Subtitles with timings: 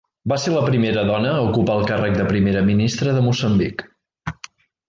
[0.31, 3.89] Va ser la primera dona a ocupar el càrrec de Primera Ministra de Moçambic.